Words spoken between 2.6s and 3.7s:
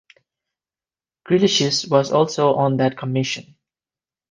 that commission.